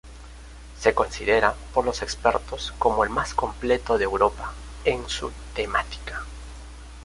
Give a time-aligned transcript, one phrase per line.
[0.79, 4.51] Se considera por los expertos como el más completo de Europa
[4.83, 6.25] en su temática.